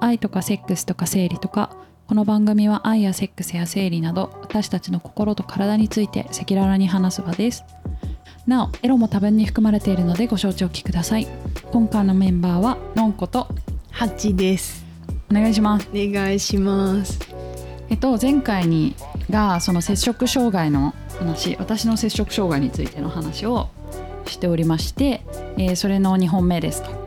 [0.00, 7.64] 愛とかセックスとか生理とかこの番組は愛やセックスや生理など私たちの心と体について赤裸々に話す場です
[8.46, 11.28] なおエロも多分に含まれているのでご承知おきください
[11.70, 13.48] 今回のメンバーはのんこと
[13.92, 14.84] ハチです。
[15.30, 17.20] お願いしますお願いします。
[17.88, 18.96] えっと前回に
[19.30, 23.68] がその摂食障害の話私の摂食障害についての話を
[24.26, 25.22] しておりまして、
[25.56, 27.01] えーそれの2本目ですと。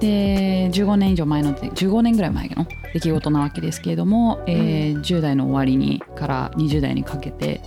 [0.00, 7.60] で15年以上前の15年ぐらい前の出来事なわけですけれども、えー10代の終わりにから20代にかけて、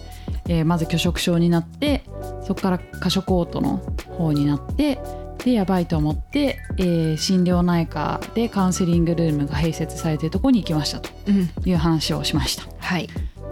[0.48, 2.03] えーまず拒食症になって
[2.44, 3.77] そこから過食嘔吐の
[4.17, 4.99] 方になって
[5.44, 11.50] でやばいと思って、えー心療内科でカウンセリングルームが併設されているところに行きましたとうん。
[11.66, 12.63] いう話をしました。
[12.80, 13.08] はい。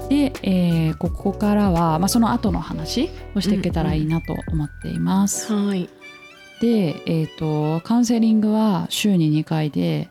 [0.09, 5.53] で、えーここからは、まあ、その後の話をしていけたらいいなと思っています。
[5.53, 5.89] はい。
[6.61, 10.09] で、えー、とカウンセリングは週に2回で、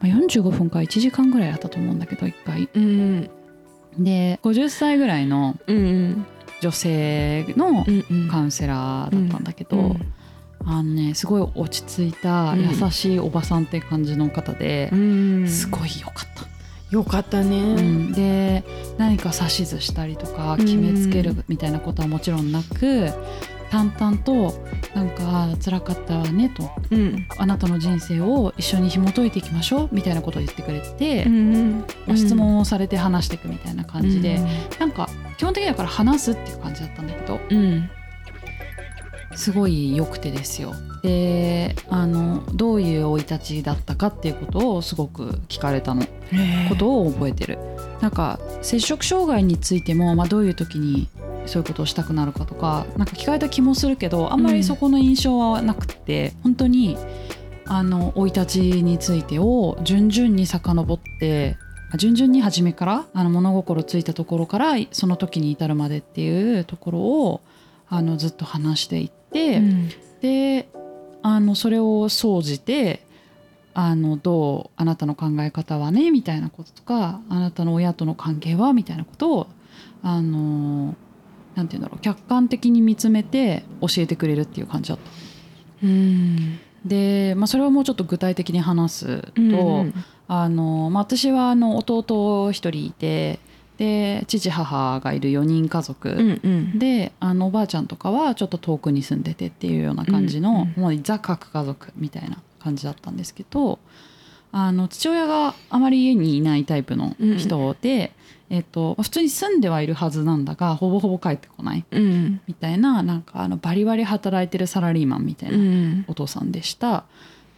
[0.00, 2.68] まあ、45分か1時間ぐらいだったと思うんだけど1回。
[2.74, 3.30] うん。
[3.98, 6.26] で50歳ぐらいのうん。
[6.60, 7.84] 女性の。
[8.30, 10.12] カウンセラーだったんだけど、うん
[10.66, 15.48] あのねすごい落ち着いたうん優しいおばさんって感じの方でう、ん。
[15.48, 16.48] すごい良かった。
[16.90, 17.74] よかったうね。
[17.74, 18.64] ん、で
[18.98, 23.10] 何か指図したりとか決めつけるみたいなことはもちろんなく
[23.70, 24.54] 淡々と
[24.94, 27.26] なんか辛かったわねとうん。
[27.38, 31.78] あなたの人生を一緒に紐解いていきましょうみたいなことを言ってくれて、ん。
[32.06, 34.40] まあ質問をされて話していくみたいな感じで、
[34.78, 37.90] なんか基本的にだから話すっていう感じだったんだけどうん。
[39.34, 40.74] すごい良くてですよ。
[41.02, 46.06] であのどういう生い立ちだったかっていうことをすごく聞かれたの。
[46.68, 47.58] ことを覚えてる
[48.00, 51.08] なんか摂食障害についても、まあ、どういう時に
[51.46, 56.98] そういうことをしたくなるかとかなんか聞かれた気もするけどあんまりそこの印象はなくて、本当に
[57.64, 61.56] あの生い立ちについてを順々に遡って
[61.92, 67.40] あ順々に初めからあの物心ついたところからその時に至るまでっていうところを
[67.88, 69.88] あのずっと話していうん。
[70.20, 70.68] で
[71.22, 73.06] あのそれを総じて
[73.74, 79.46] あのどうあなたの考え方はねみたいなこととかあなたの親との関係はみたいなことを
[80.02, 80.96] あの
[81.54, 85.10] なんて言うんだろう客観的に見つめて教えてくれるっていう感じだった。
[85.82, 86.58] うん。
[86.84, 89.44] で、まあ、それをもうちょっと具体的に話すと、う
[89.82, 89.94] ん。
[90.28, 93.38] あのまあ、私はあの弟一人いて
[93.78, 96.10] で父母がいる4人家族。
[96.10, 96.40] うん。
[96.42, 96.78] うん。
[96.78, 103.78] であのおばあちゃんとかはちょっと遠くに住んでてっていうような感じの、うんもうザ核家族みたいな感じだったんですけど
[104.52, 108.12] あの父親があまり家にいないタイプの人で、
[108.50, 112.40] えっと、普通に住んではいるはずなんだがほぼほぼ帰ってこないうん。
[112.48, 116.04] みたいななんかあのバリバリ働いてるサラリーマンみたいなうん。
[116.08, 117.04] お父さんでした。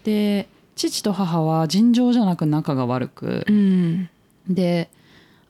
[0.04, 4.10] で父と母は尋常じゃなく仲が悪く、うん。
[4.48, 4.90] で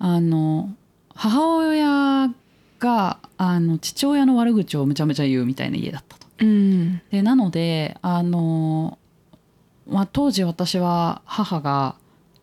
[0.01, 0.71] あの
[1.15, 2.35] 母親
[2.79, 6.27] があの父親の悪口をむちゃむちゃ言うみたいな家だったと。
[6.41, 7.03] うん。
[7.11, 8.99] でなのであの、
[9.87, 11.95] まあ、当時私は母が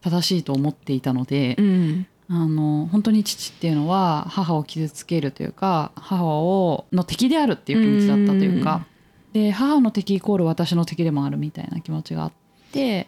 [0.02, 2.08] 正しいと思っていたので、うん。
[2.30, 8.86] あの本当に父っていうのは母を傷つけるというか母をの敵であるっていう気持ちだったというか、
[9.32, 12.32] で母の敵イコール私の敵でもあるみたいな気持ちがあっ
[12.74, 13.08] て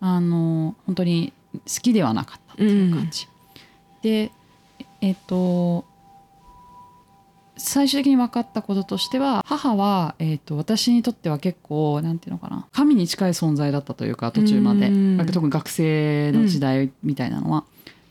[0.00, 3.28] あの本当に好きではなかったっていう感じ。
[4.08, 4.32] で
[5.00, 5.84] えっと
[7.56, 17.64] 最終的に分かったこととしては母は、えっと私にとっては結構なんていうのかな神に近い存在だったというか途中までうん特に学生の時代みたいなのは。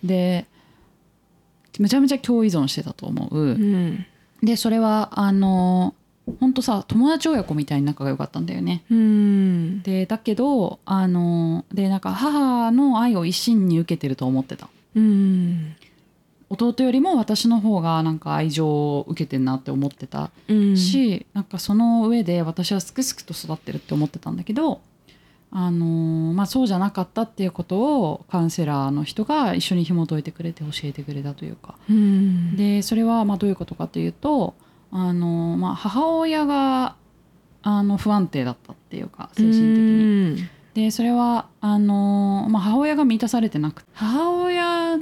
[0.03, 0.45] で
[1.79, 3.39] めちゃめちゃ共依存してたと思う。
[3.39, 4.05] うん。
[4.43, 5.95] でそれはあの
[6.39, 8.83] 本当さ友達親子みたいに仲が良かったんだよね。
[8.91, 9.81] うん。
[9.83, 15.75] でだけどあのでなんか母の愛を一身に受けてると思ってたうん。
[16.49, 20.77] 弟よりも私の方がなんか愛情を受けてんなって思ってたうん。
[20.77, 24.81] し、なんかその上で私はすくすくと育ってるって思ってたんだけど
[25.51, 32.55] あのまあそうじゃなかったっていうことをカウンセラーの人が一緒に紐解いてくれて教えてくれたというかうん。
[32.55, 34.55] でそれはまあどういうことかというと
[34.91, 36.95] あの、まあ、母親が
[37.61, 40.35] あの不安定だったっていうか精神的に。
[40.35, 40.47] に。
[40.73, 44.99] でそれはあの、まあ、母親が満たされてなくて母親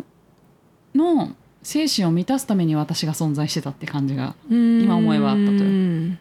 [0.95, 6.18] の精神を満たすために私が存在してたって感じが今思えばあったという。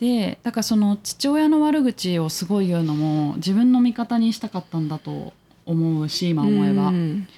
[0.00, 5.32] でだからその父親の悪口をすごい言うのも自分の味方にしたかったんだと
[5.64, 6.88] 思うし今思えば。
[6.88, 7.28] うん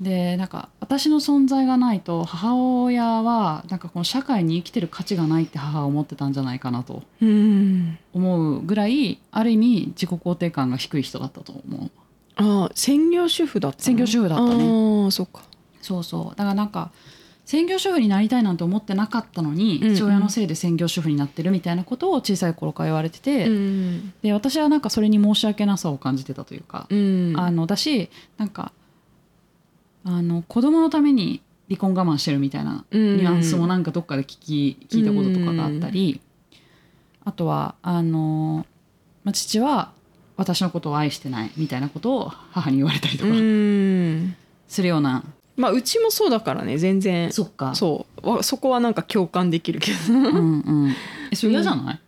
[0.00, 11.90] でなんか私の存在がないと母親はなんかこの社会に生きてる価値がないって母は思ってたんじゃないかなとうん思うぐらいある意味自己肯定感が低い人だったと思う。
[12.34, 13.82] ああ専業主婦だったの？
[13.84, 15.42] 専業主婦だったねああそっか
[15.82, 16.36] そうそう。
[16.36, 16.90] だからなんか
[17.44, 19.94] 専業主婦になりたいなんて思ってなかったのに、うんうん。
[19.94, 27.34] 父親のせいで専業主婦になってるみたいなことを小さい頃から言われてて、うんで私はなんかそれに申し訳なさを感じてたというか、うん。
[27.36, 28.08] あのだし
[28.38, 28.72] なんか
[30.04, 36.20] あの子供のために離婚我慢してるみたいなうんニュアンスもなんかどっかで聞き聞いたこととかがあったり、
[37.24, 38.66] あとはあの、
[39.24, 39.92] まあ、父は
[40.36, 44.36] 私のことを愛してないみたいなことを母に言われたりとかうん。
[44.68, 45.22] するような、
[45.56, 47.32] まあうちもそうだからね全然。
[47.32, 47.74] そっか。
[47.74, 48.28] そう。
[48.28, 50.14] わそこはなんか共感できるけど。
[50.14, 50.94] うんうん、
[51.30, 52.00] えそれ嫌じゃない、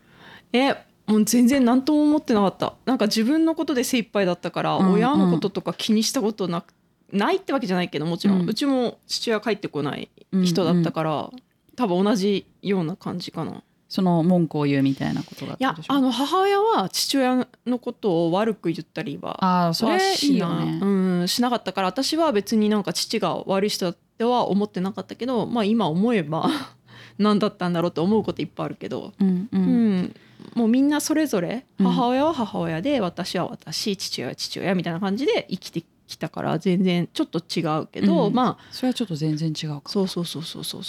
[0.53, 0.77] え
[1.07, 2.75] もう全然何とも思ってなかった。
[2.87, 4.93] なんか自分のことで精一杯だったから、うんうん。
[4.95, 6.73] 親のこととか気にしたことなく
[7.13, 10.09] ないってわけじゃないけどもちろん、ううんちも父親帰ってこない
[10.45, 11.31] 人だったから、
[11.77, 13.63] 多分同じような感じかな。
[13.95, 20.87] その文句を言うみたいなことがあっいやたでしょあの母親は父親のことを悪く言ったりはあーそれいはしないよね、う
[21.23, 26.51] ん、しなかったから私は別になんか父が悪い人だっては思ってなかったけどまあ今思えば
[27.19, 29.97] 何だったんだろうと思うこといっぱいあるけど、うんううん。
[30.01, 30.15] ん
[30.57, 31.87] もうみんなそれぞれうん。
[31.87, 38.35] 母親は母親で、私は私父親は父親みたいな感じで生きてきたから全然ちょっと違うけど、うん。
[38.35, 38.65] まあ。
[38.73, 39.75] それはちょっと全然違うか。
[39.77, 40.85] もそうそうそうそうそう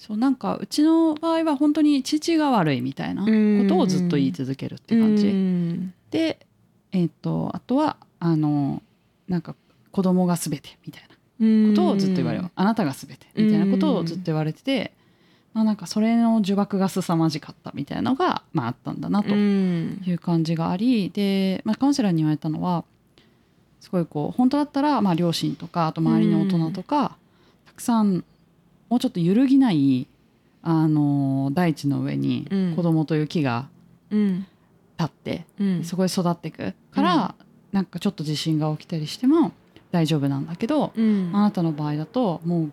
[0.00, 3.28] そうなんかうちの場合は本当に父が悪いみたいなこ
[3.68, 5.92] とをずっと言い続けるって感じ、うん。
[6.10, 6.38] で
[6.92, 8.82] えっ、とあとはあの
[9.28, 9.54] なんか
[9.90, 14.94] 子供が全てみたいなことをずっと言われる、あなたが全てみたいなことをずっと言われてて、
[15.52, 20.02] まあ、なんかそれの呪縛が凄まじかったみたいなのが、まあ、あったんだなとうん。
[20.06, 22.84] いう感じがありで、まあ、カウンセラーに言われたのは
[23.80, 27.18] すごいこう本当だったらまあ両親とかあと周りの大人とか、
[27.66, 28.24] たくさん
[28.90, 30.06] もうちょっと揺るぎない
[30.62, 32.76] あの大地の上にうん。
[32.76, 33.68] 子供という木が
[34.10, 34.46] うん。
[34.98, 35.84] 立って、うん。
[35.84, 37.34] そこで育っていくから、
[37.72, 39.52] なんかちょっと地震が起きたりしても
[39.92, 41.30] 大丈夫なんだけど、うん。
[41.32, 42.72] あなたの場合だともう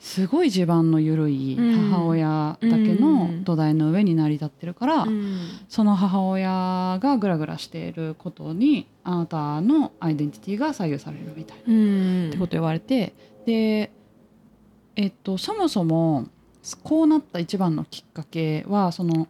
[0.00, 1.90] すごい地盤の緩いうん。
[1.90, 5.38] 母親だけの土台の上に成り立ってるから、うん。
[5.68, 12.28] その母親がグラグラしていることにあなたのアイデンティティが左右されるみたいな、うん。
[12.30, 13.14] ってこと言われて
[13.46, 13.92] で
[15.00, 16.26] えっとそもそも
[16.82, 19.28] こうなった一番のきっかけはその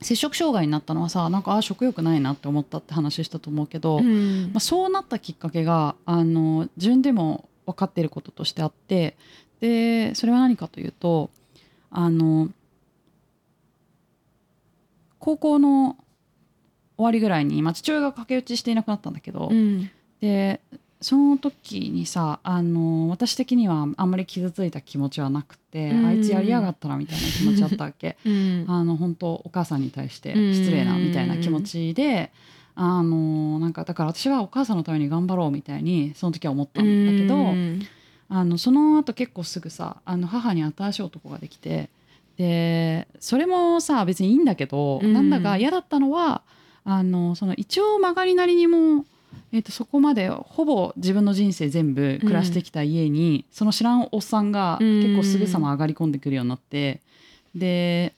[0.00, 4.44] 摂食障害になったのはさなんかあ食欲ないなって思ったって話したと思うけど、うん。
[4.44, 9.18] まあ、そうなったきっかけがあの自分でも分かっていることとしてあって
[9.60, 11.28] でそれは何かというと
[11.90, 12.48] あの
[15.18, 15.98] 高校の
[16.96, 19.90] 終わりぐらいに、まあ、父親が駆け落ちしていなくなったんだけど、うん。
[20.22, 20.62] で
[21.00, 26.06] その時にさあの私的にはあんまり傷ついた気持ちはなくて、うん。
[26.06, 28.16] あいつやりやがったなみたいな気持ちだったわけ。
[28.26, 28.64] うん。
[28.66, 32.32] あの本当お母さんに対して失礼なみたいな気持ちで、
[32.74, 37.82] あのなんかだから私はお母さんのために頑張ろうみたいにその時は思ったんだけど、うん。
[38.28, 41.88] あのその後結構すぐさあの母に新しい男ができて
[42.36, 45.12] でそれもさ別にいいんだけど、うん。
[45.12, 46.42] なんだか嫌だったのは
[46.84, 49.04] あのその一応曲がりなりにも、
[49.52, 57.00] えー、とそこまでほぼ自分の人生全部暮らしてきた家に、その知らんおっさんが結構すぐさま上がり込んでくるようになって
[57.54, 58.12] で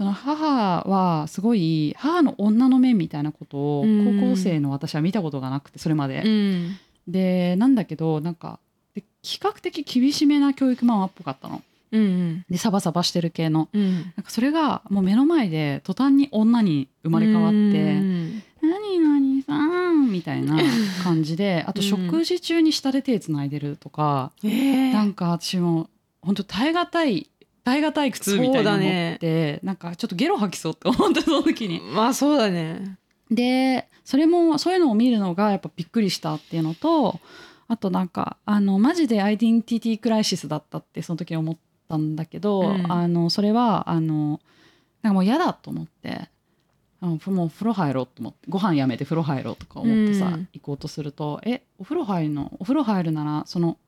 [0.00, 4.20] その母はすごい母の女の面みたいなことをうん。
[4.20, 6.22] 高校生の私は見たことがなくてそれまで。
[6.24, 6.76] うん。
[7.06, 8.60] でなんだけどなんか
[8.94, 11.62] で比較的厳しめな教育ママっぽかったの。
[11.92, 13.68] うんでサバサバしてる系の。
[13.74, 13.92] うん。
[13.92, 17.64] なんかそれがもう目の前で途端に女に生まれ変わってう
[18.00, 20.56] ん「何々さん」みたいな
[21.02, 24.92] 感じであと食事中に下で手つないでるとか、えー。
[24.92, 25.88] なんか私も
[26.22, 27.30] 本当耐え難い
[27.64, 31.80] 耐え難い苦痛みたいなって、なんかちょっとゲロ吐きそうって思ってその時に。
[31.80, 32.96] まあそうだね。
[33.30, 37.20] でそれもそういうのを見るのがやっぱびっくりしたっていうのと
[37.68, 41.56] あとなんかあのマジでアイデンティティクライシスだったってその時に思っ
[41.88, 42.90] たんだけど、うん。
[42.92, 44.40] あのそれはあの
[45.02, 46.28] なんかもう嫌だと思って
[47.00, 47.18] もう
[47.50, 50.48] 風呂入ろうと思ってご飯やめて風呂入ろうとか思ってさ、うん。
[50.52, 52.52] 行こうとすると「えお風呂入るの？
[52.58, 53.78] お風呂入るならその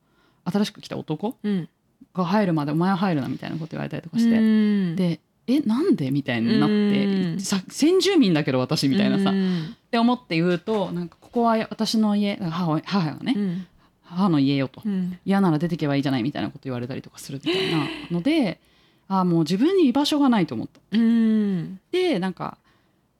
[0.44, 1.68] 新しく来た男うん。
[2.14, 4.96] が入るまでお前は入るな」みたいなこと言われたりとかして、うん。
[4.96, 7.38] で「えなんで?」みたいになって、
[7.70, 9.76] 先住民だけど私みたいなさ、うん。
[9.76, 13.66] って思って言うとなんかここは私の家母親母がね、うん。
[14.04, 14.82] 母の家よと。
[14.84, 15.18] うん。
[15.24, 18.60] 嫌なら出てけばいいじゃないみたいなこと言われたりとかするみたいなので
[19.08, 20.80] ああもう自分に居場所がないと思った。
[20.92, 21.78] うん。
[21.90, 22.56] でなんか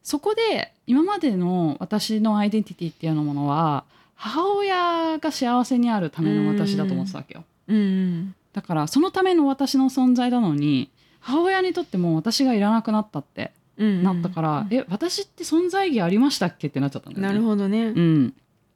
[0.03, 7.45] そこで今までの私のアイデンティティっていうのものは母親が幸せにあるための私だと思ってたわけよ。
[7.69, 10.91] うんだからそのための私の存在なのに
[11.21, 17.33] 母親にとってもう私がいらなくなったってうんなったから、え私って存在意義ありましたっけってなっちゃったんだよね。
[17.33, 18.35] なるほどねうん、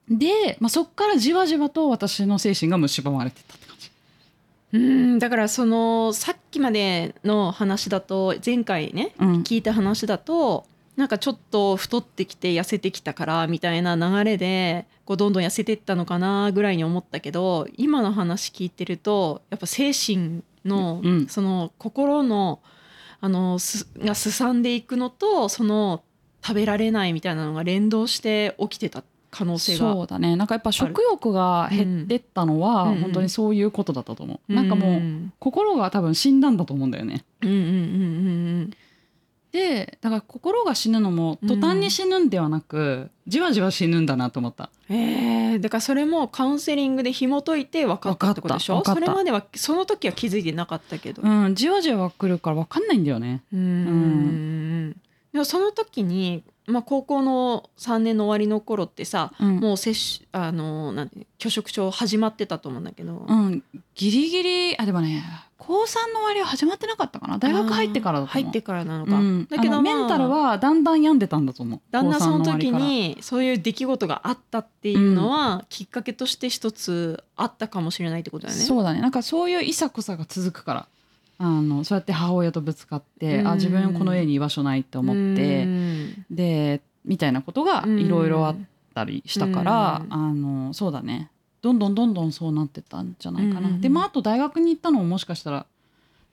[0.09, 3.91] で、まあ、そっからじわじわと私の精神が蝕まれてったって感じ。
[4.73, 10.65] うんだからそのさっきまでの話だと前回ねうん聞いた話だと
[10.97, 21.27] なんかちょっと太ってきて痩せてきたからみたいな流れでこうどんどん痩せてったのかなぐらいに思ったけど今の話聞いてるとやっぱ精神の、うん。
[21.29, 22.61] その心の
[23.21, 26.03] あのすがすさんでいくのとその
[26.43, 30.37] 食べられないみたいなのが連動して起きてた可能性がそうだね。
[30.37, 32.93] なんかやっぱ食欲が減ってったのはうん。
[32.93, 33.01] うん。
[33.01, 37.25] 本当にそういうことだったと思う、なんかもううん心が多分死んだんだと思うんだよね。
[37.43, 37.67] うんうんうんう
[38.65, 38.71] ん
[39.57, 44.69] でだから心が死ぬのも途端に死ぬんではなく、じわじわ死ぬんだなと思った。
[44.91, 48.83] うんえー、だからそれもカウンセリングで紐解いて分かったってことでしょ？
[48.85, 51.23] それまではその時は気づいてなかったけど。
[51.23, 53.43] うんじわじわ来るから分かんないんだよね。
[53.53, 53.61] うん。
[53.61, 53.63] う
[54.91, 54.97] ん
[55.33, 59.61] でもその時に、まあ、高校の3年の終わりの頃ってさ、うん。
[59.61, 63.63] もう接種あのなんて拒食症始まってたと思うんだけど、うん
[63.95, 65.23] ギリギリあでもね
[65.59, 67.39] 高3の終わりは始まってなかったかな？
[67.39, 68.43] 大学入ってからだと思う。
[68.43, 71.81] 入ってからなのか、うん、だけど、あのメンタルまあはだんだん病んでたんだと思う。
[71.91, 78.65] だんだんその時にそういう出来事があったっていうのは、きっかけとして一つあったかもしれないってことだよね。
[78.65, 79.01] そうだね。
[79.01, 80.89] なんかそういういさこさが続くから。
[81.39, 83.49] あのそうやって母親とぶつかって、うん。
[83.49, 86.27] あ自分この家に居場所ないって思って、うん。
[86.31, 87.99] でみたいなことがうん。
[87.99, 88.57] いろいろあっ
[88.95, 90.13] たりしたから、うん。
[90.13, 91.31] あのそうだね
[91.67, 95.67] どんどんどんどんそうなってったんじゃないかな、うんでまああと大学に行ったのももしかしたら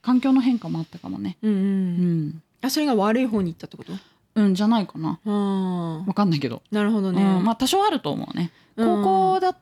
[0.02, 1.38] 環境の変化もあったかもね。
[1.42, 2.28] うんううん。
[2.28, 3.94] んあそれが悪い方に行ったってこと？
[4.36, 5.20] うんじゃないかな。
[5.25, 7.44] あわかんないけど、なるほどね、うん。
[7.44, 8.52] まあ多少あると思うね。
[8.75, 9.56] 高校だ、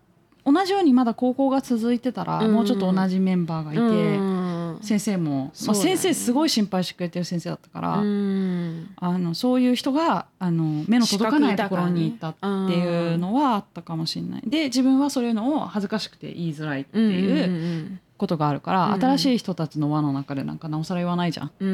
[0.45, 2.53] 同じようにまだ高校が続いてたら、うん。
[2.53, 4.50] もうちょっと同じメンバーがいて、うん
[4.81, 8.93] 先生も、まあ、先生すごい心配してくれてる先生だったから、うん。
[8.97, 14.43] あのそういう人があの目の届かないところにいたっていうのはあったかもしれない。
[14.45, 21.51] で自分はそういうのを恥ずかしくて言いづらいっていうことがあるから、新しい人たちの輪の中でなんかなおさら言わないじゃん。
[21.59, 21.69] うん。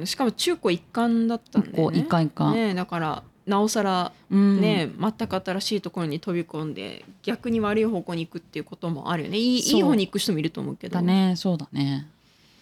[0.00, 2.00] うんしかも中高一貫だったんだよね。
[2.00, 4.60] 一回一回、ねだからなおさらうん。
[4.60, 9.38] ね、全く新しいところに飛び込んで逆に悪い方向に行くっていうこともあるよね。
[9.38, 10.94] いいいい方に行く人もいると思うけど。
[10.94, 11.34] だね。
[11.36, 12.08] そうだね。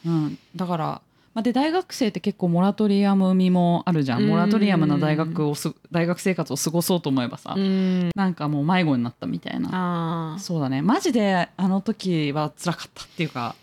[0.06, 1.02] うん、だから、
[1.34, 4.28] まあ、で大学生って結構モラトリアム味もあるじゃん、うん。
[4.28, 8.10] モラトリアムな大学をす大学生活を過ごそうと思えばさ、うん。
[8.14, 10.36] なんかもう迷子になったみたいな。
[10.38, 10.82] そうだね。
[10.82, 13.54] マジであの時は辛かったっていうか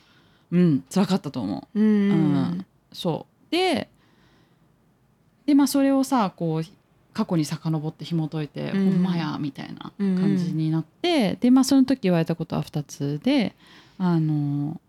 [0.51, 1.79] うん辛かったと思う。
[1.79, 1.85] うん。
[1.85, 2.65] うん。
[2.91, 3.51] そう。
[3.51, 3.87] で
[5.45, 6.63] でまあそれをさこう
[7.13, 8.91] 過去に遡って紐解いて、うん。
[8.93, 13.53] ほんまやみたいな感じになって、でまあその時言われたことは2つで
[13.99, 14.81] あの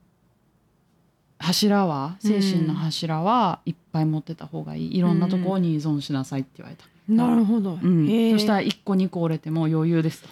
[1.40, 4.98] 柱は精神の柱はいっぱい持ってた方がいい。
[4.98, 8.06] いろんなところに依存しなさいって言われた、なるほど、うん。
[8.32, 10.22] そしたら1個2個折れても余裕です。
[10.22, 10.28] と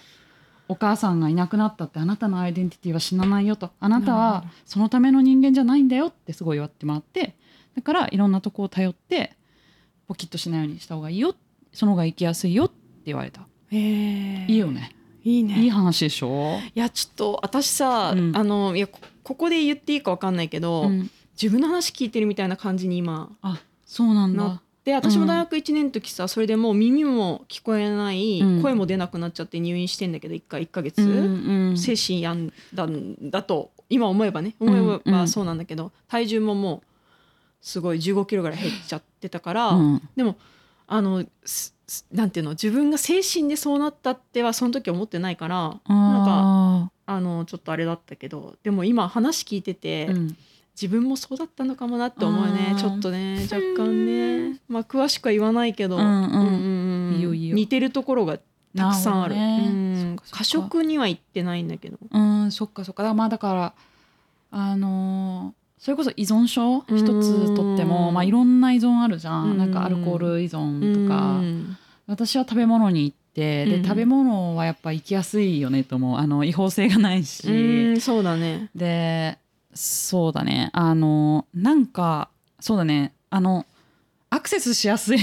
[0.69, 3.71] お母さんがいなくなったってあなたのアイデンティティは死なないよと。
[3.81, 4.51] あなたはど。
[4.67, 7.35] そのための人間じゃないんだよってすごい言われてもらって
[7.75, 9.33] だからいろんなとこを頼って
[10.07, 11.35] ポキッとしないようにした方がいいよ。
[11.73, 12.75] その方が生きやすいよって
[13.07, 13.47] 言われた。
[13.71, 14.95] いいよね。
[15.25, 15.59] いいね。
[15.63, 18.37] いい話でしょ、いやちょっと私さ、うん。
[18.37, 18.89] あのいや
[19.29, 28.63] こここで言っていいかわかんないけど、うん、自分の話聞いてるみたいな感じに今あそうなんなだで私も大学1年の時さ、それでもう耳も聞こえない、うん。
[28.63, 34.55] 声も出なくなっちゃって入院してんだけど1回1ヶ月、うんうん精神病んだんだと今思えばね。
[34.61, 36.87] うん思えばうんそうなんだけど、体重ももう
[37.61, 40.09] すごい1 5キロぐらい減っちゃってたから、うん。
[40.17, 40.37] でも
[40.87, 41.23] あの
[42.11, 50.37] なんていうの自分が精神でそうなったってはその時思ってないからなんかああのちょっとあれだったけどでも今話聞いてて、ーうん。
[50.81, 52.77] 自分もそうだったのかもなって思うね。
[52.79, 54.61] ちょっとね若干ね。
[54.69, 58.39] まあ詳しくは言わないけど、似てるところが
[58.77, 59.35] たくさんある。
[60.31, 61.99] 過食には行ってないんだけど。
[62.09, 63.13] うんそっかそっか。
[63.13, 63.75] まあだから
[64.53, 66.85] あのーそれこそ依存症？
[66.87, 76.19] うん一つとっても、まあ、いろんな依存あるじゃん、うんなんかアルコール依存とか、うん私は食べ物にてで、うん食べ物はやっぱ行きやすいよねと思う。
[76.19, 78.69] あの違法性がないし、うんそうだね。
[78.75, 79.39] で
[79.73, 80.71] そうだね。
[80.73, 83.13] あのなんかそうだね。
[83.31, 83.65] あの
[84.31, 85.19] アクセスしやすい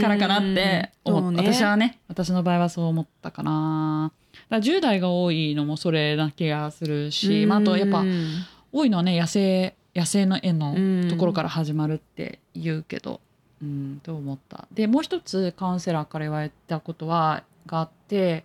[0.00, 1.38] からかなって思っね。
[1.52, 4.12] 私はね私の場合はそう思ったかな。
[4.50, 8.26] だから10代が多いのもそれな気がするし、まあ、あとやっぱうん
[8.72, 11.08] 多いのはね野生野生の絵のうん。
[11.08, 13.20] ところから始まるって言うけど
[13.64, 14.66] うんと思った。
[14.72, 18.44] でもう一つカウンセラーから言われたことはがあって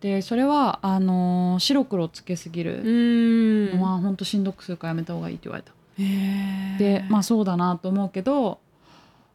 [0.00, 3.78] でそれはあのー白黒つけすぎうるん。
[3.78, 5.72] のは本当しんどくするからやめた方がいいって言われた。
[6.78, 8.58] でまあそうだなと思うけど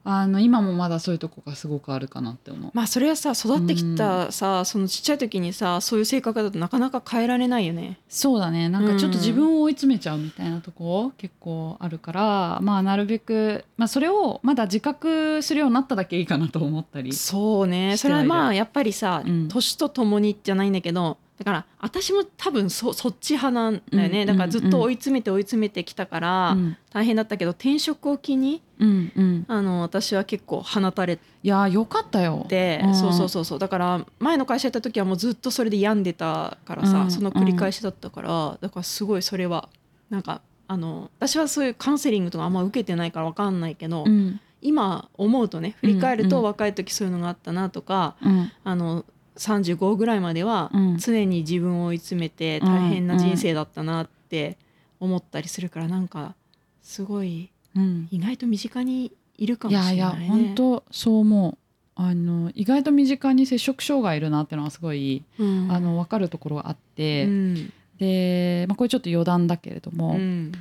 [0.05, 2.71] あの今もまだそういうとこがすごくあるかなって思う。
[2.73, 7.99] まあそれはさ育ってきたさ、そのちっちゃい時にさそういう性格だとなかなか変えられないよね。
[8.09, 8.67] そうだね。
[8.67, 17.95] なんかちょっと自分を追い詰めちゃうみたいなとこ結構あるから、まあなるべく、まあ、それをまだ自覚するようになっただけいいかなと思ったりそうね。
[17.97, 19.47] それはまあやっぱりさ、うん。
[19.47, 26.77] 年とともにじゃないんだけどだから私も多分そそっち派なんだよね、うんだからずっと追い詰めて追い詰めてきたから、うん。
[26.91, 32.45] 大変だったけど転職を機にうんうん、あの私は結構放たれいやーよかったよ。
[32.47, 32.95] て、うん。
[32.95, 33.59] そうそうそうそう。
[33.59, 39.69] だから前の会社やった時はもうずっとそれで病んでたからさ、うんその繰り返しだったからだからすごいそれは
[40.09, 44.39] なんかあの私はそういうカウンセリングとかあんま受けてないから分かんないけど、うん。
[44.61, 46.47] 今思うとね振り返るとうんうん。
[46.47, 48.51] 若い時そういうのがあったなとか、うん。
[48.63, 49.05] あの
[49.37, 50.97] 35ぐらいまではうん。
[50.97, 52.67] 常に自分を追い詰めてうん。
[52.67, 54.57] 大変な人生だったなって
[54.99, 56.35] 思ったりするからなんか
[56.81, 58.07] すごいうん。
[58.11, 60.25] 意外と身近にいるかいもしれないね。
[60.25, 61.57] やいや本当そう思う。
[61.95, 65.71] あの意外と身近に摂食障害いるなっていうのはすごい、うん。
[65.71, 67.73] あの分かるところがあって、うん。
[67.99, 70.51] で、まあ、これちょっと余談だけれども、うん。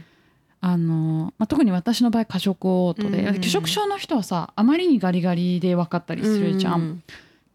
[0.61, 3.37] あのまあ、特に私の場合過食嘔吐で、うん。
[3.37, 7.03] 拒食症の人はさあまりにガリガリで分かったりするじゃん。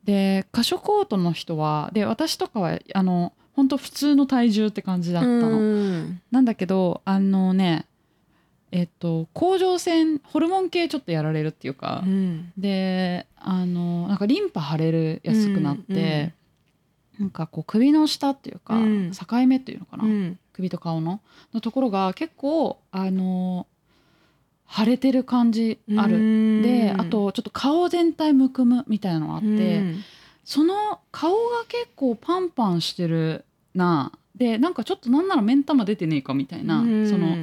[0.08, 5.50] うんで過食嘔吐の人はで私とかはあの本当普通の体重って感じだったの。
[5.50, 7.86] うんなんだけどあのね
[8.72, 12.54] えっと甲状腺ホルモン系ちょっとやられるっていうか、うん。
[12.58, 16.34] であのなんかリンパ腫れるやすくなって、うんうん。
[17.20, 19.12] なんかこう首の下っていうか、うん。
[19.12, 20.40] 境目っていうのかな、うん。
[20.54, 21.22] 首と顔の
[21.54, 23.68] のところが結構あの
[24.70, 26.16] 腫れてる感じある。
[26.16, 26.62] うん。
[26.62, 30.04] であとちょっと顔全体むくむみたいなのがあって、うん。
[30.44, 33.46] その顔が結構パンパンしてる
[33.76, 34.12] な。
[34.36, 37.10] でなんかちょっとなんなら目ん玉出てねえかみたいな、うん。
[37.10, 37.36] その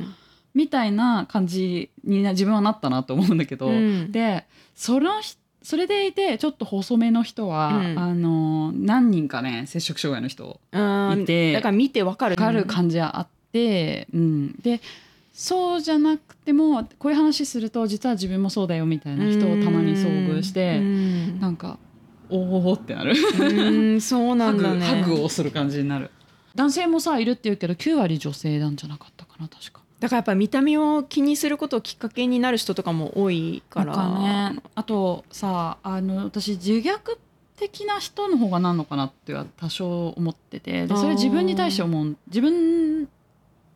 [0.55, 4.13] みたいな感じにな自分はなったなと思うんだけど、うん。
[4.13, 7.99] でそのひそれでいてちょっと細めの人は、うん。
[7.99, 10.61] あの何人かね摂食障害の人
[11.21, 12.37] いてだから見てわかる。
[12.37, 14.53] 分かる感じはあって、うん。
[14.63, 14.81] で
[15.35, 21.41] そうじゃなくてもこういう話すると実は自分もそうだよみたいな人をたまに遭遇して、うん。
[21.41, 21.77] なんか
[22.31, 23.15] おおってなる。
[23.41, 24.87] うんそうなんだね。
[24.87, 26.13] ハグをする感じになる。
[26.55, 29.83] 男性もさいるって言うけど9割女性なんじゃなかったかな確か。
[29.99, 33.93] だからやっぱ見た目を気にすることをきっかけになる人とかも多いから。
[33.93, 37.19] かねあとさあの私自虐
[37.57, 43.09] 的な人の方がなんのかなっては多少思っててでそれ自分に対して思う自分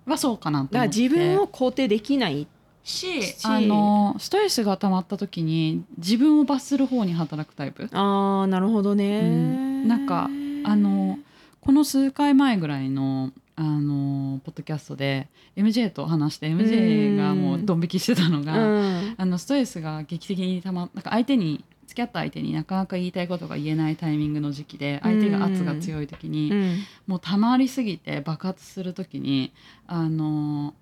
[0.08, 2.46] はそうかなとだから自分を肯定できない
[2.82, 7.88] ししあのストレスが溜まった時に自分を罰する方に働くタイプ。
[7.92, 9.88] あーなるほどね、うん。
[9.88, 10.30] なんか
[10.64, 11.18] あの
[11.60, 19.14] この数回前ぐらいのあのポッドキャストで MJ と話して MJ がもうドン引きしてたのうが、ん。
[19.18, 26.78] あのストレスが劇的にたまなんか相手に付き合った相手になかなか言いたいことが言えないタイミングの時期で相手が圧が強い時に、うん。
[27.06, 29.52] もうたまりすぎて爆発する時に
[29.86, 30.74] あの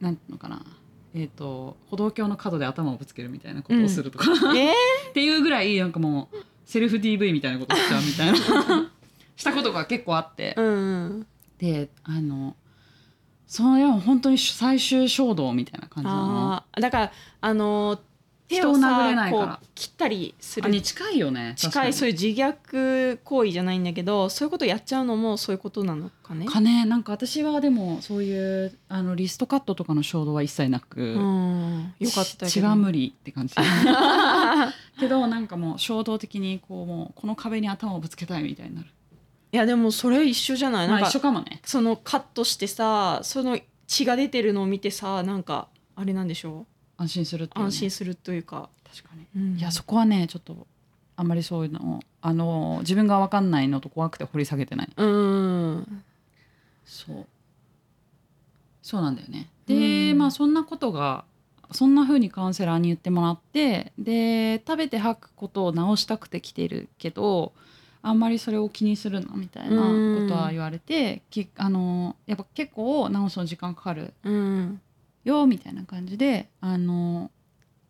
[0.00, 0.62] なんていうのかな
[1.14, 8.90] えー、と歩道橋の角で頭をぶつけるみたいなことをするとか、えっていうぐらいなんかもうセルフ DV みたいなことしちゃうみたいな
[9.36, 11.26] したことが結構あって、ーうん。
[11.58, 12.56] であの
[13.46, 16.62] それは本当に最終衝動みたいな感じなの。
[16.80, 18.07] だからあの手
[18.48, 19.60] 人を殴れないから。
[19.74, 20.66] 切ったりする。
[20.66, 21.54] あに近いよね。
[21.56, 26.46] 近いそういう自虐行為じゃないんだけどそういうことやっちゃうのもそういうことなのかね？
[26.46, 26.84] かね。
[26.86, 33.54] なんか私はでもそういうあのリストカットとかの衝動は一切なく、うん、よかった血は無理って感じ。
[34.98, 38.88] けどなんかもう衝動的にこうもうこの壁に頭をぶつけたいみたいになる。
[39.52, 40.88] いやでもそれ一緒じゃない？
[40.88, 41.60] なんかまあ一緒かもね。
[41.64, 46.66] そのカットしてさその血が出てるのを見てさなんかあれなんでしょ
[46.98, 49.26] 安心するっていうう、ね、安心するというか、確かに。
[49.42, 49.58] うん。
[49.58, 50.66] いやそこはねちょっと
[51.16, 54.90] あんまりそういうのをあの自分が分かんないのと怖くて掘り下げてない。
[54.96, 56.04] うん。
[56.84, 57.26] そう。
[58.82, 59.48] そうなんだよね。
[59.66, 60.18] で、うん。
[60.18, 61.24] まあそんなことが
[61.72, 67.52] そんな風にカウンセラーに言ってもらってで食べて吐くことを直したくて来てるけど
[68.00, 74.14] あんまりそれを気にするなみたいなことは言われて、きあのやっぱ結構直すの時間かかる。
[74.24, 74.80] うん
[75.24, 77.30] よみたいな感じであの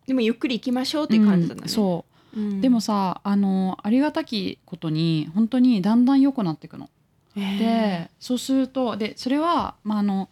[0.07, 2.39] でもゆっくり行きましょうっていう感じだったね、うんそう。
[2.39, 2.61] うん。
[2.61, 6.89] でもさあのありがたきことに本当にだんだん良くなっていくの。
[7.35, 10.29] でそうするとでそれは、まあ、あの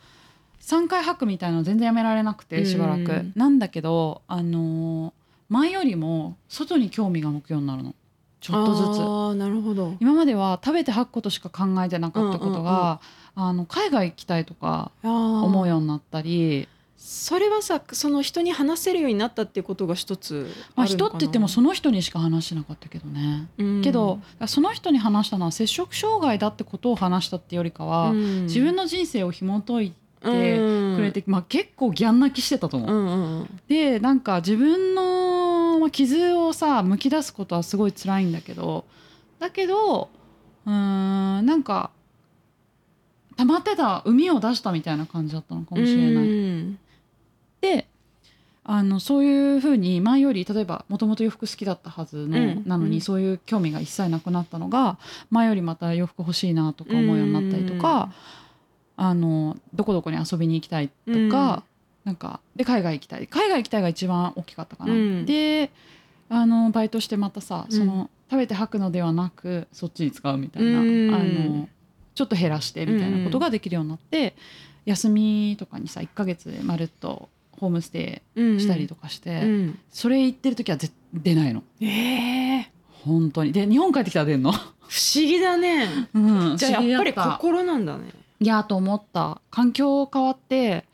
[0.62, 5.14] 3回吐くみたいなの全然やめられなくてしばらく、うんなんだけどあの
[5.48, 7.96] 前よりも外に興味が向くようになるの。
[8.40, 9.02] ちょっとずつ。
[9.02, 9.96] ああなるほど。
[10.00, 13.00] 今までは食べて吐くことしか考えてなかったことが、
[13.36, 16.68] あの海外行きたいとか思思うようになったり
[17.10, 23.82] それはさその人に話せるようになったっていうことが一つまあ、人って言ってもその人にしか話してなかったけどね、うん。
[23.82, 28.44] けどその人に話したのは摂食障害だってことを話したってよりかは、うん。
[28.44, 32.90] 自分の人生を紐解いてうんくれて、まあ、結構ギャン泣きしてたと思う。
[32.92, 38.84] うんうんでなんか自分のまあ傷をさむき出すことはすごい辛いんだけど
[39.40, 40.10] だけど
[40.66, 40.72] うー
[41.42, 41.92] んなんか
[43.38, 46.87] 溜まってた海を出したみたいな感じだったのかもしれない。
[48.70, 52.64] あのそういうふうに前より例えばもともと洋服好きだったはずの、うん。
[52.68, 53.02] なのにうん。
[53.02, 54.98] そういう興味が一切なくなったのが
[55.32, 58.12] 前よりまた洋服欲しいなとか思うようになったりとか、
[58.98, 61.64] あのどこどこに遊びに行きたいとか、
[62.04, 63.28] なんかで海外行きたい。
[63.28, 64.92] 海外行きたいが一番大きかったかな。
[64.92, 65.26] うん。
[65.26, 65.72] で
[66.30, 67.78] あのバイトしてまたさうん。
[67.78, 71.16] その、食べて吐くのではなくそっちに使うみたいな、うん。
[71.16, 71.70] あの
[72.16, 74.36] ちょっと減らしてみたいなことができるようになって、
[74.84, 79.80] 休みとかにさ1ヶ月でまるっとホームステイしたりとかして、うん。
[79.90, 81.64] それ行ってる時はぜ出ないの。
[81.82, 82.72] ええ
[83.04, 83.52] 本当に。
[83.52, 86.10] で日本帰ってきたら出んの、不思議だね。
[86.14, 88.12] うん、じゃあやっぱり心なんだね。
[88.40, 89.42] いやと思った。
[89.50, 90.86] 環境変わって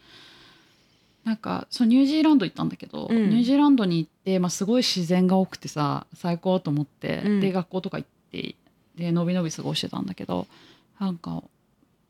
[1.23, 3.29] なんかそうニュージーランド行ったんだけど、うん。
[3.29, 7.39] ニュージーランドに行って、まあ、すごい自然が多くてさ最高と思って、うん。
[7.39, 8.55] で学校とか行って
[8.95, 10.47] でのびのび過ごしてたんだけど
[10.99, 11.43] なんか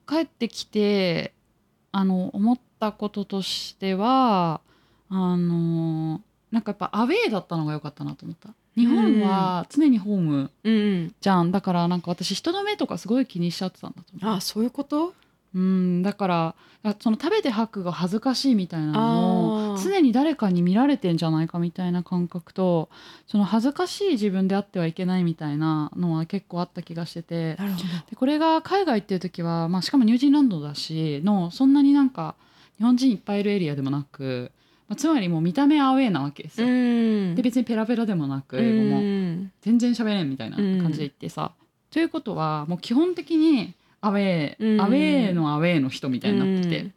[0.08, 1.34] 帰ってきて
[1.92, 4.62] あの思ったこととしては
[5.10, 8.50] あのなんかやっぱアウェーだったのが良かったなと思った。
[8.76, 11.52] 日本は常にホームうんじゃん。
[11.52, 14.36] だからなんか私人の目とかすごい気にしちゃってたんだと思う。
[14.36, 15.14] あそういうこと？
[15.54, 16.02] うん。
[16.02, 19.84] だからあその食べて吐くが恥ずかしいみたいなのもあー。
[19.84, 22.90] 常に誰かに見られてんじゃないかみたいな感覚と
[23.28, 27.58] その恥ずかしい自分であってはいけないみたいなのは結構あった気がしてて。
[28.10, 32.36] でこれが海外行ってる時は、まあ、しかもニュージーランドだしのそんなになんか
[32.78, 34.52] 日本人いっぱいいるエリアでもなく、
[34.88, 36.68] まあ、つまりもう見た目アウェーなわけですよ。
[36.68, 37.36] ん。
[37.36, 39.00] で別にペラペラでもなく英語も。
[39.00, 39.52] うん。
[39.62, 41.54] 全然喋れんみたいな感じで言ってさ、
[41.92, 44.82] ということはもう基本的にアウェー、うん。
[44.82, 46.92] アウェーのアウェーの人みたいになってて、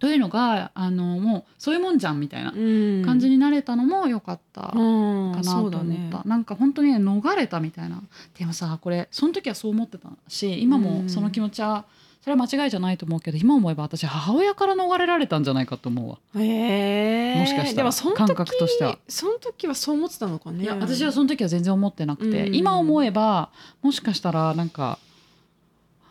[0.00, 3.02] というのがあのもうそういうもんじゃんみたいなうん。
[3.04, 5.32] 感じになれたのも良かったかうん。
[5.32, 6.10] なと思った、そうだね。
[6.24, 8.00] なんか本当にね逃れたみたいな。
[8.38, 11.84] でもさこれその時はそう思ってたし今もその気持ちは、
[12.20, 16.18] それは間違いじゃないと思うけど今思えば私母親から逃れられたんじゃないかと思うわ。
[16.36, 17.40] へえ。
[17.40, 18.98] もしかしたら感覚としては。
[19.08, 20.64] その時はそう思ってたのかね。
[20.64, 22.54] いや私はその時は全然思ってなくて、うん。
[22.54, 23.50] 今思えば
[23.82, 24.98] もしかしたらなんか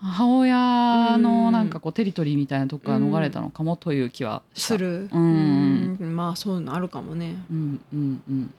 [0.02, 4.44] 母親のなんかこうテリトリーみたいなとこから逃れたのかもという気は。
[4.54, 5.98] するうん。
[6.00, 6.16] うん。
[6.16, 7.36] まあそういうのあるかもね。
[7.50, 8.54] うんうんうん、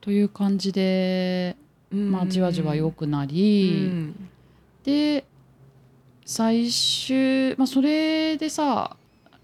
[0.00, 1.56] という感じで、
[1.92, 4.28] まあ、じわじわ良くなうり、ん。
[4.82, 5.24] で
[6.24, 8.96] 最終、まあ、それでさ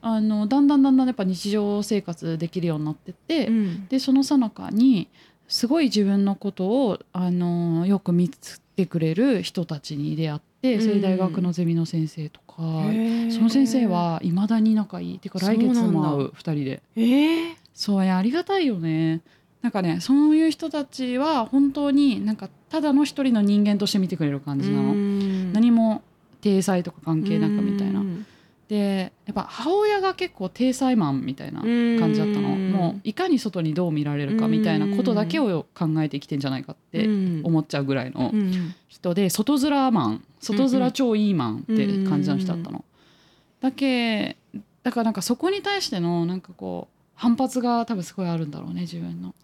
[0.02, 3.86] あのだんだんだんだんやっぱ日常生活できるようになってって、うん。
[3.88, 5.08] でその最中に
[5.46, 10.80] すごい自分のことをあのよく見つけてくれる人たちに出会ってうん。
[10.80, 16.82] 生大学のゼミの先生とか、その先生はいまだに仲いいてか来月も会そうう2人で。
[16.96, 19.20] ええそうやありがたいよね。
[19.62, 25.52] なんかねそういう人たちは本当になんかただの一人の人間として見てくれる感じなの、うん。
[25.52, 26.02] 何も
[26.40, 28.26] 体裁とか関係なくみたいな、うん
[28.68, 37.06] でやっぱ母親が結構体裁マンみたいな感じだったの、うんもういかに外にどう見られるかみたいなことだけを考えて生きてんじゃないかって
[37.44, 38.74] 思っちゃうぐらいのうん。
[38.88, 42.84] 人で外面マン外面超いいマンって感じの人だったの。
[43.60, 44.36] だけ
[44.82, 49.34] だからなんかそこに対してのなんかこう反発が多分すごいあるんだろうね自分の。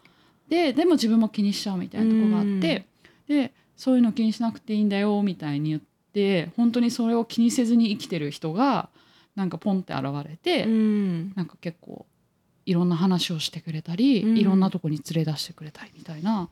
[0.49, 2.85] ででも自分も気にしちゃうみたいなとこがあって、
[3.29, 8.89] でそういうの気にしなくていいんだよみたいに言って本当にそれを気にせずに生きてる人が
[9.37, 11.33] なんかポンって現れて、うん。
[11.35, 12.07] なんか結構
[12.67, 14.39] いろんな話をしてくれたり、うん。
[14.39, 16.49] いろんなとこに連れ出してくれたりみたいな、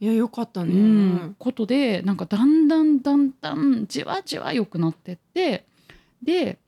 [0.00, 0.72] いやよかったね。
[0.72, 5.64] うんことでなんかだんだんだんだんじわじわ良くなってって
[6.22, 6.58] で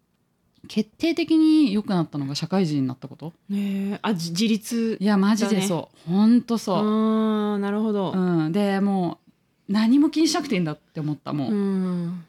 [0.66, 3.33] 決定的に良くなったのが社会人になったこと。
[3.48, 3.98] ねえ。
[4.02, 4.98] あじ自立。
[5.00, 8.12] いやマジでそう、ほんとそう、なるほど。
[8.12, 9.18] うん、でも
[9.68, 12.24] う何も気にしなくていいんだって思ったもう、うっん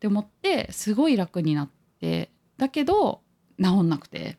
[0.00, 1.68] て思ってすごい楽になっ
[2.02, 3.20] てだけど
[3.62, 4.38] 治んなくて。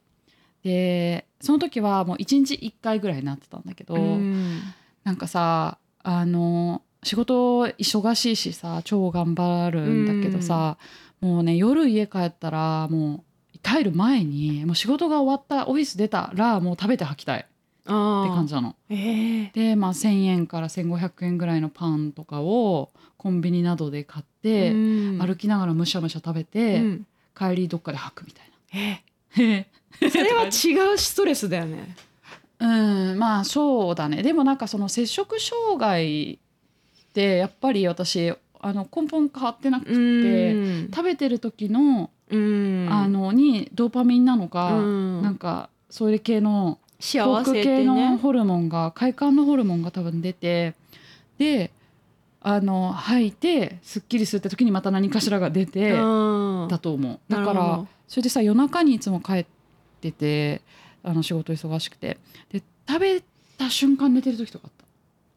[0.64, 4.62] でその時はもう1日1回ぐらいなってたんだけど、うん。
[5.04, 10.78] なんかさあの仕事忙しいしさ超頑張るんだけどさ、
[11.20, 17.48] もうね夜家帰ったらもう帰る前にもう仕事が終わったオフィス出たらもう食べて吐きたいって
[17.90, 18.78] 感じなの。
[18.90, 25.20] ええでまあ1,000円から1,500円ぐらいのパンとかをコンビニなどで買って、うん。
[25.20, 28.80] 歩きながらむしゃむしゃ食べて、うん帰りどっかで吐くみたいな。
[28.80, 29.04] え。
[29.42, 29.68] へ
[30.10, 31.96] それは違うストレスだよね。
[32.60, 34.24] うんまあそうだね。
[34.24, 36.38] でもなんかその摂食障害っ
[37.14, 40.92] てやっぱり私あの根本変わってなくてうん。
[40.94, 42.88] 食べてる時の,、うん。
[42.90, 45.22] あのにドーパミンなのか、うん。
[45.22, 48.18] なんかそれ系の幸せ系のね。
[48.18, 50.74] ホルモンが快感のホルモンが多分出て
[51.38, 51.72] で
[52.40, 56.00] あの吐いてすっきりするって時にまた何かしらが出てうん
[56.68, 57.20] だと思う。
[57.30, 59.46] だからそれでさ夜中にいつも帰っ
[60.02, 60.62] てて
[61.04, 62.18] あの仕事忙しくて。
[62.52, 63.24] で食べ
[63.58, 64.72] た瞬間寝てる時とかあっ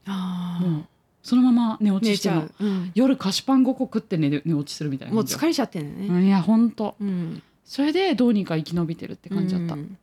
[0.04, 0.12] た。
[0.12, 0.66] あー。
[0.68, 0.84] もう
[1.22, 2.52] そのまま寝落ち寝ちゃしてるのう。
[2.60, 2.92] うん。
[2.94, 6.06] 夜菓子パン5個食って寝る寝落ちするみたいなもう疲れちゃってんだね。
[6.08, 6.96] うんいやほんと。
[7.00, 7.42] うん。
[7.64, 9.98] それでどうにか生き延びてるって感じだった、うん。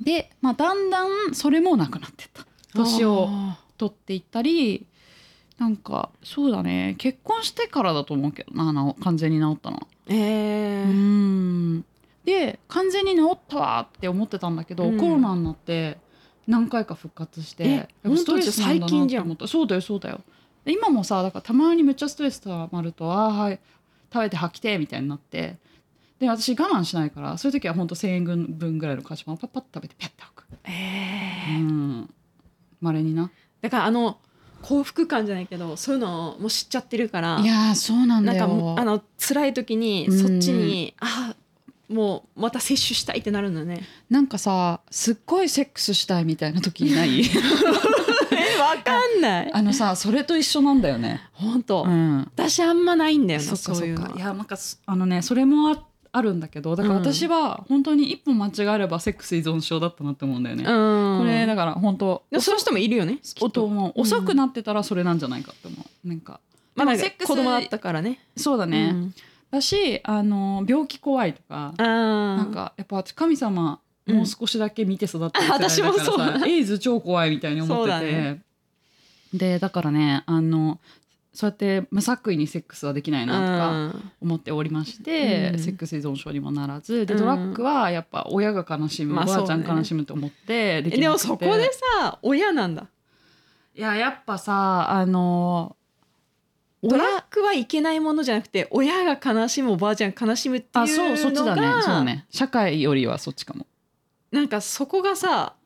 [0.00, 2.46] で、まあ、だんだんそれもなくなってった。
[2.74, 4.86] 年をあ取っていったり
[5.58, 6.94] なんかそうだね。
[6.98, 11.84] 結婚してからだと思うけどな完全に治ったのえうーん。
[12.24, 14.98] で完全に治ったわって思ってたんだけど、うん。
[14.98, 15.98] コロナになって
[16.46, 19.48] 何回か復活してストレス最近じゃんって思った。
[19.48, 20.20] そうだよそうだよ。
[20.64, 23.60] で今もさだからたまにめっちゃストレスたまるとああはい
[24.12, 25.56] 食べて吐きてみたいになって
[26.18, 30.44] で私我慢しないからそういう時はほんと1,000円分ぐらいの菓子パンをパッパッと食べてペッて吐く。
[30.64, 31.58] えー。
[31.58, 32.14] うん。
[32.80, 33.30] まれにな。
[33.60, 34.18] だからあの
[34.64, 41.34] 幸福感じゃないけどそういうのをもう知っちゃってるからいやーそうなんなんかだよもうあの辛い時にうんそっちに、あ
[41.88, 43.82] もうまた摂取したいってなるんだね。
[44.08, 47.20] なんかさすっごいセックスしたいみたいな時ない？
[48.32, 49.52] えわかんない。
[49.52, 51.20] あのさそれと一緒なんだよね。
[51.32, 52.20] 本当、うん。
[52.34, 55.78] 私あんまないんだよなそういうのいやなんかすあのねそれもあ
[56.16, 63.18] あるんだけどだから私は本当に一歩間違えればセックス依存症だったなって思うんだよね、うん、これだから本当そういう人もいるよね。
[63.22, 63.64] きっと。
[63.64, 66.08] 音も遅くなってたらそれなんじゃないかって思う。
[66.08, 66.40] なんか。
[66.76, 68.20] まだでもセックス子供だったからね。
[68.36, 69.14] そうだね、うん。
[69.50, 78.42] だしあの病気怖いとかなんかやっぱ神様うんもう少しだけ見て育ってる世代だから私もそうさ、エイズ超怖いみたいに思ってそうだて、ね。
[79.32, 80.78] でだからねあの
[81.34, 85.58] そうやって無作為にセックスはできないなとか思っておりまして、うん。
[85.58, 87.06] セックス依存症にもならず。
[87.06, 87.20] でうん。
[87.20, 91.18] ドラッグはやっぱ親が悲しむ、まあおばあちゃん悲しむと思ってできなくて。
[91.18, 92.86] そこでさ親なんだ。
[93.74, 95.74] いややっぱさあの
[96.84, 101.82] ドラッグはいけないものじゃなくて親が悲しむおばあちゃん悲しむっていうあそうそっちのだね。
[101.82, 102.26] そうがね。
[102.30, 103.66] 社会よりはそっちかも。
[104.30, 105.56] なんかそこがさ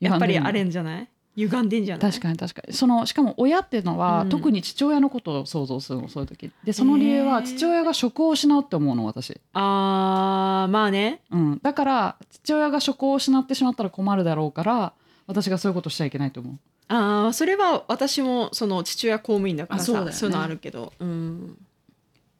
[0.00, 1.08] やっぱりあれんじゃない？
[1.46, 2.10] 歪んでんじゃない？
[2.10, 2.72] 確かに確かに。
[2.74, 4.28] そのしかも親っていうのは、うん。
[4.28, 6.50] 特に父親のことを想像するのそういう時。
[6.64, 11.20] でその理由は父親が職を失うって思うの私、あーまあね。
[11.30, 14.92] うん、だから父親が職を失ってしまったら困るだろうから
[15.26, 16.58] 私がそういうことしちゃいけないと思う。
[16.88, 20.34] あーそれは私もその父親公務員だからさあそうね。
[20.34, 21.56] いうのあるけど、うん、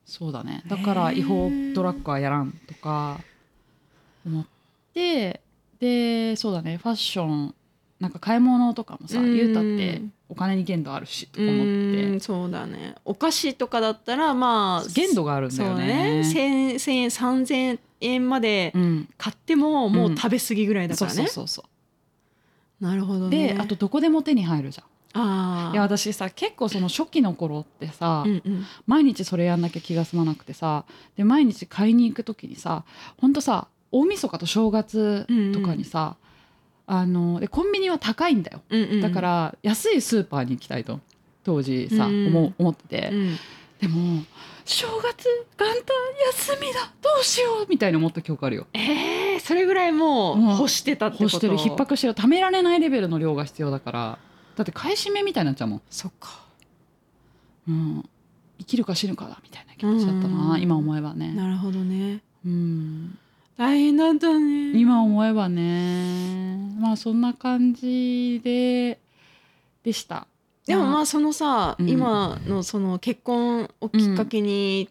[0.04, 0.62] そうだね。
[0.66, 3.20] だから違法ドラッグはやらんとか
[4.26, 4.44] 思っ
[4.92, 5.40] て
[5.78, 6.78] でそうだね。
[6.78, 7.54] ファッション
[8.00, 9.36] なんか買い物とかもさうん。
[9.36, 11.62] 言うたってお金に限度あるしとか思って。
[11.62, 12.94] うんそうだね。
[13.04, 15.86] お菓子とかだったらまあ限度があるんだよね。
[15.86, 16.20] ね。
[16.20, 21.64] 1000, 1000円3000円までうん買ってももう食べ過ぎぐらいだからね、そうそうそ
[22.80, 23.54] なるほどうね。
[23.54, 24.86] であとどこでも手に入るじゃん。
[25.12, 25.72] あー。
[25.74, 28.64] いや私さ結構その初期の頃ってさ、うんうん。
[28.86, 30.84] 毎日それやんなきゃ気が済まなくてさ
[31.16, 32.84] で毎日買いに行く時にさ
[33.18, 36.16] ほんとさ大晦日と正月とかにさ、
[36.92, 38.62] あのでコンビニは高いんだよ。
[38.68, 39.00] うんうん。
[39.00, 40.98] だから安いスーパーに行きたいと
[41.44, 42.54] 当時さ、うん。
[42.58, 43.36] 思ってて、うん。
[43.80, 44.24] でも
[44.64, 45.72] 正月元旦
[46.32, 48.66] 休みだどうしようみたいに思った記憶あるよ。
[48.72, 51.24] えー、それぐらいもうもう欲してたってこと？
[51.24, 52.14] 欲してる逼迫してる。
[52.14, 54.18] 貯められないレベルの量が必要だから。
[54.56, 56.44] だって買い占めみたいになっちゃうもん、そっか。
[57.68, 58.04] うん、
[58.58, 60.60] 生きるか死ぬかだみたいな気持ちだったな、うん。
[60.60, 62.20] 今思えばね、なるほどね。
[62.44, 63.18] うん、
[63.60, 64.72] 大変なんだね。
[64.80, 66.72] 今思えばね。
[66.78, 68.98] まあそんな感じで
[69.84, 70.26] でした。
[70.64, 71.86] でもまあそのさ、うん。
[71.86, 74.88] 今のその結婚をきっかけに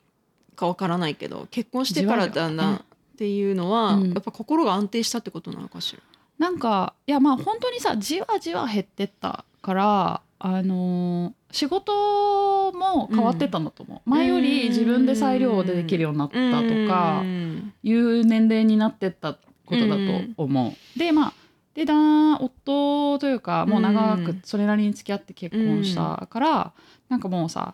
[0.56, 2.82] かわからないけど、結婚してからだんだんっ
[3.18, 4.14] ていうのは、うん。
[4.14, 6.04] やっぱ心が安定したってことなのかしら？
[6.38, 17.74] なんかいやまあ本当にさじわじわ減ってったからあのー仕事も変わってったんだと思う、前より自分で裁量でできるようになったとかうん。
[17.82, 20.02] いう年齢になってったことだと
[20.38, 21.34] 思う、でまあ
[21.74, 26.74] でだん夫というかもう長くうんそれなりに付き合って結婚したから、
[27.10, 27.74] なんかもうさ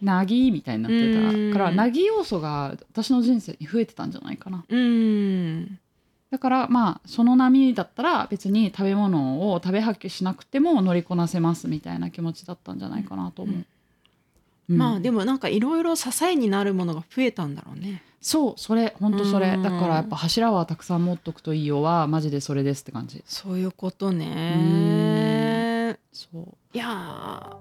[0.00, 1.76] なぎみたいになってたから、うん。
[1.76, 4.64] なぎ要素が私の人生に増えてたんじゃないかな。
[4.68, 5.78] うん
[6.36, 13.64] だからまあその波だったら別に食べ物を食べ吐きしなくても乗りこなせますみたいな気持ちだったんじゃないかなと思う、
[14.68, 14.76] うん。
[14.76, 18.02] まあでもなんかいろいろ支えになるものが増えたんだろうね。
[18.20, 19.48] そうそれ本当それ。
[19.48, 19.62] うん。
[19.62, 23.24] だからやっぱ柱はたくさん持っとくといいよはマジでそれですって感じ。
[23.26, 25.98] そういうことね。
[26.12, 26.54] そう。
[26.74, 27.56] いや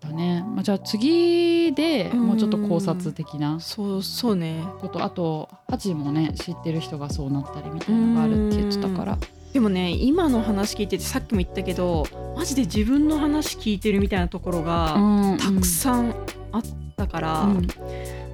[0.00, 2.26] だね、まあ、じゃあ次でうん。
[2.28, 4.64] もうちょっと考察的なーそうそうね。
[4.80, 5.04] こと。
[5.04, 9.18] あとハチもね知ってる人がそうなったりみたいなのがあるって言ってたから。
[9.52, 16.14] でもね今の話聞いててさっきも言ったけどマジで自分の話聞いてるみたいなところがうんたくさん
[16.52, 16.62] あっ
[16.96, 17.66] たから、うん。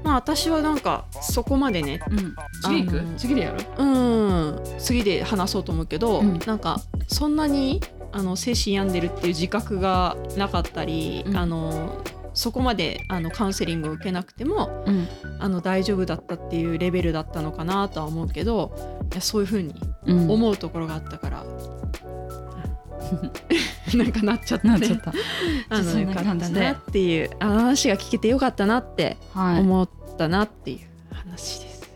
[0.05, 2.37] まあ私はなんかそこまでねうん。
[2.62, 3.02] 次行く？
[3.16, 3.64] 次でやる？
[3.79, 4.61] うん。
[4.79, 6.38] 次で話そうと思うけど、うん。
[6.46, 7.81] なんかそんなに
[8.16, 11.37] あの精神病んでるっていう自覚がなかったり、うん。
[11.37, 12.02] あの
[12.33, 15.07] そこまであのカウンセリングを受けなくてもうん。
[15.38, 19.74] あの大丈夫だったっていうレベルだったのかなとは思うけどいやそういうふうに
[20.07, 20.31] うん。
[20.31, 21.44] 思うところがあったから、
[23.94, 25.12] なんかなっちゃったねなっちゃった。
[25.68, 29.61] あのよかったなっていうあの話が聞けてよかったなってはい。
[29.61, 30.79] 思ったなっていう
[31.14, 31.90] 話です。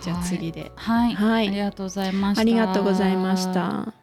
[0.00, 1.48] じゃあ次で、はい、はい。
[1.48, 2.40] ありがとうございました。
[2.40, 3.97] ありがとうございました。